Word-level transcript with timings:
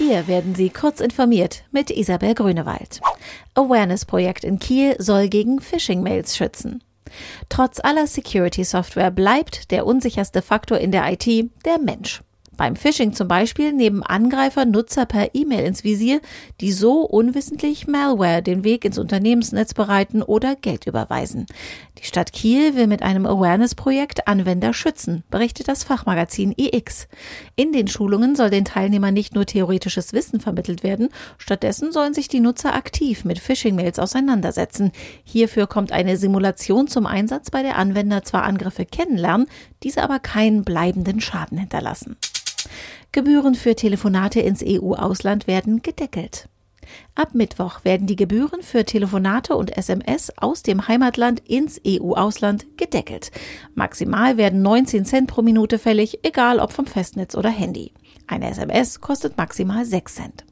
Hier 0.00 0.26
werden 0.28 0.54
Sie 0.54 0.70
kurz 0.70 1.00
informiert 1.00 1.62
mit 1.72 1.90
Isabel 1.90 2.32
Grünewald. 2.32 3.02
Awareness-Projekt 3.52 4.44
in 4.44 4.58
Kiel 4.58 4.96
soll 4.98 5.28
gegen 5.28 5.60
Phishing-Mails 5.60 6.38
schützen. 6.38 6.82
Trotz 7.50 7.80
aller 7.80 8.06
Security-Software 8.06 9.10
bleibt 9.10 9.70
der 9.70 9.84
unsicherste 9.84 10.40
Faktor 10.40 10.78
in 10.78 10.90
der 10.90 11.12
IT 11.12 11.26
der 11.66 11.78
Mensch. 11.78 12.22
Beim 12.60 12.76
Phishing 12.76 13.14
zum 13.14 13.26
Beispiel 13.26 13.72
nehmen 13.72 14.02
Angreifer 14.02 14.66
Nutzer 14.66 15.06
per 15.06 15.34
E-Mail 15.34 15.64
ins 15.64 15.82
Visier, 15.82 16.20
die 16.60 16.72
so 16.72 17.06
unwissentlich 17.06 17.86
Malware 17.86 18.42
den 18.42 18.64
Weg 18.64 18.84
ins 18.84 18.98
Unternehmensnetz 18.98 19.72
bereiten 19.72 20.20
oder 20.20 20.56
Geld 20.56 20.86
überweisen. 20.86 21.46
Die 21.98 22.04
Stadt 22.04 22.34
Kiel 22.34 22.74
will 22.74 22.86
mit 22.86 23.02
einem 23.02 23.24
Awareness-Projekt 23.24 24.28
Anwender 24.28 24.74
schützen, 24.74 25.24
berichtet 25.30 25.68
das 25.68 25.84
Fachmagazin 25.84 26.52
EX. 26.54 27.08
In 27.56 27.72
den 27.72 27.88
Schulungen 27.88 28.36
soll 28.36 28.50
den 28.50 28.66
Teilnehmern 28.66 29.14
nicht 29.14 29.34
nur 29.34 29.46
theoretisches 29.46 30.12
Wissen 30.12 30.38
vermittelt 30.38 30.82
werden, 30.82 31.08
stattdessen 31.38 31.92
sollen 31.92 32.12
sich 32.12 32.28
die 32.28 32.40
Nutzer 32.40 32.74
aktiv 32.74 33.24
mit 33.24 33.38
Phishing-Mails 33.38 33.98
auseinandersetzen. 33.98 34.92
Hierfür 35.24 35.66
kommt 35.66 35.92
eine 35.92 36.18
Simulation 36.18 36.88
zum 36.88 37.06
Einsatz, 37.06 37.50
bei 37.50 37.62
der 37.62 37.78
Anwender 37.78 38.22
zwar 38.22 38.42
Angriffe 38.42 38.84
kennenlernen, 38.84 39.46
diese 39.82 40.02
aber 40.02 40.18
keinen 40.18 40.62
bleibenden 40.62 41.22
Schaden 41.22 41.56
hinterlassen. 41.56 42.18
Gebühren 43.12 43.56
für 43.56 43.74
Telefonate 43.74 44.38
ins 44.38 44.62
EU-Ausland 44.64 45.48
werden 45.48 45.82
gedeckelt. 45.82 46.48
Ab 47.16 47.30
Mittwoch 47.34 47.84
werden 47.84 48.06
die 48.06 48.14
Gebühren 48.14 48.62
für 48.62 48.84
Telefonate 48.84 49.56
und 49.56 49.76
SMS 49.76 50.32
aus 50.36 50.62
dem 50.62 50.86
Heimatland 50.86 51.40
ins 51.40 51.80
EU-Ausland 51.84 52.66
gedeckelt. 52.76 53.32
Maximal 53.74 54.36
werden 54.36 54.62
19 54.62 55.04
Cent 55.04 55.26
pro 55.26 55.42
Minute 55.42 55.80
fällig, 55.80 56.20
egal 56.22 56.60
ob 56.60 56.72
vom 56.72 56.86
Festnetz 56.86 57.34
oder 57.34 57.50
Handy. 57.50 57.92
Eine 58.28 58.48
SMS 58.48 59.00
kostet 59.00 59.36
maximal 59.36 59.84
6 59.84 60.14
Cent. 60.14 60.44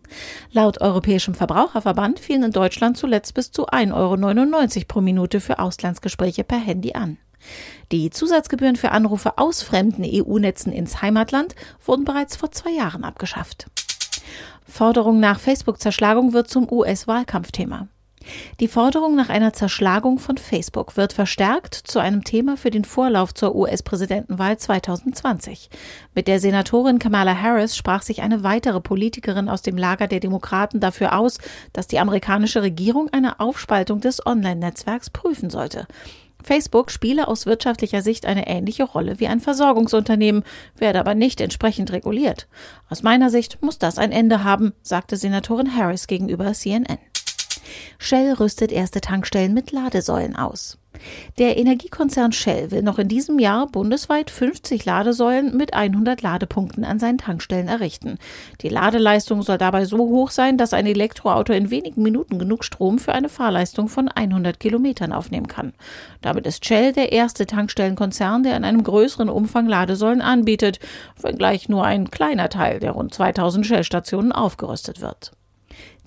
Laut 0.50 0.80
Europäischem 0.80 1.34
Verbraucherverband 1.34 2.18
fielen 2.18 2.42
in 2.42 2.50
Deutschland 2.50 2.96
zuletzt 2.96 3.34
bis 3.34 3.52
zu 3.52 3.68
1,99 3.68 4.76
Euro 4.76 4.84
pro 4.88 5.00
Minute 5.00 5.40
für 5.40 5.60
Auslandsgespräche 5.60 6.42
per 6.42 6.58
Handy 6.58 6.94
an. 6.94 7.18
Die 7.92 8.10
Zusatzgebühren 8.10 8.76
für 8.76 8.90
Anrufe 8.90 9.38
aus 9.38 9.62
fremden 9.62 10.04
EU-Netzen 10.04 10.72
ins 10.72 11.02
Heimatland 11.02 11.54
wurden 11.84 12.04
bereits 12.04 12.36
vor 12.36 12.52
zwei 12.52 12.70
Jahren 12.70 13.04
abgeschafft. 13.04 13.66
Forderung 14.66 15.20
nach 15.20 15.40
Facebook-Zerschlagung 15.40 16.32
wird 16.32 16.48
zum 16.50 16.70
US-Wahlkampfthema. 16.70 17.88
Die 18.60 18.68
Forderung 18.68 19.16
nach 19.16 19.28
einer 19.28 19.52
Zerschlagung 19.52 20.18
von 20.18 20.36
Facebook 20.36 20.96
wird 20.96 21.12
verstärkt 21.12 21.74
zu 21.74 21.98
einem 21.98 22.24
Thema 22.24 22.56
für 22.56 22.70
den 22.70 22.84
Vorlauf 22.84 23.32
zur 23.32 23.54
US-Präsidentenwahl 23.54 24.58
2020. 24.58 25.70
Mit 26.14 26.28
der 26.28 26.40
Senatorin 26.40 26.98
Kamala 26.98 27.40
Harris 27.40 27.76
sprach 27.76 28.02
sich 28.02 28.20
eine 28.22 28.42
weitere 28.42 28.80
Politikerin 28.80 29.48
aus 29.48 29.62
dem 29.62 29.76
Lager 29.76 30.08
der 30.08 30.20
Demokraten 30.20 30.80
dafür 30.80 31.18
aus, 31.18 31.38
dass 31.72 31.86
die 31.86 31.98
amerikanische 31.98 32.62
Regierung 32.62 33.08
eine 33.12 33.40
Aufspaltung 33.40 34.00
des 34.00 34.24
Online-Netzwerks 34.24 35.10
prüfen 35.10 35.50
sollte. 35.50 35.86
Facebook 36.48 36.90
spiele 36.90 37.28
aus 37.28 37.44
wirtschaftlicher 37.44 38.00
Sicht 38.00 38.24
eine 38.24 38.46
ähnliche 38.46 38.84
Rolle 38.84 39.20
wie 39.20 39.28
ein 39.28 39.38
Versorgungsunternehmen, 39.38 40.44
werde 40.78 40.98
aber 40.98 41.14
nicht 41.14 41.42
entsprechend 41.42 41.92
reguliert. 41.92 42.48
Aus 42.88 43.02
meiner 43.02 43.28
Sicht 43.28 43.58
muss 43.60 43.78
das 43.78 43.98
ein 43.98 44.12
Ende 44.12 44.44
haben, 44.44 44.72
sagte 44.80 45.18
Senatorin 45.18 45.76
Harris 45.76 46.06
gegenüber 46.06 46.50
CNN. 46.54 46.96
Shell 47.98 48.32
rüstet 48.34 48.72
erste 48.72 49.00
Tankstellen 49.00 49.54
mit 49.54 49.72
Ladesäulen 49.72 50.36
aus. 50.36 50.78
Der 51.38 51.56
Energiekonzern 51.56 52.32
Shell 52.32 52.70
will 52.70 52.82
noch 52.82 52.98
in 52.98 53.08
diesem 53.08 53.38
Jahr 53.38 53.66
bundesweit 53.66 54.30
50 54.30 54.84
Ladesäulen 54.84 55.56
mit 55.56 55.74
100 55.74 56.22
Ladepunkten 56.22 56.84
an 56.84 56.98
seinen 56.98 57.18
Tankstellen 57.18 57.68
errichten. 57.68 58.18
Die 58.62 58.68
Ladeleistung 58.68 59.42
soll 59.42 59.58
dabei 59.58 59.84
so 59.84 59.98
hoch 59.98 60.30
sein, 60.30 60.56
dass 60.58 60.72
ein 60.72 60.86
Elektroauto 60.86 61.52
in 61.52 61.70
wenigen 61.70 62.02
Minuten 62.02 62.38
genug 62.38 62.64
Strom 62.64 62.98
für 62.98 63.12
eine 63.12 63.28
Fahrleistung 63.28 63.88
von 63.88 64.08
100 64.08 64.58
Kilometern 64.58 65.12
aufnehmen 65.12 65.48
kann. 65.48 65.72
Damit 66.20 66.46
ist 66.46 66.64
Shell 66.64 66.92
der 66.92 67.12
erste 67.12 67.46
Tankstellenkonzern, 67.46 68.42
der 68.42 68.56
in 68.56 68.64
einem 68.64 68.82
größeren 68.82 69.28
Umfang 69.28 69.66
Ladesäulen 69.66 70.22
anbietet, 70.22 70.80
wenngleich 71.20 71.68
nur 71.68 71.84
ein 71.84 72.10
kleiner 72.10 72.48
Teil 72.48 72.80
der 72.80 72.92
rund 72.92 73.14
2000 73.14 73.66
Shell-Stationen 73.66 74.32
aufgerüstet 74.32 75.00
wird. 75.00 75.32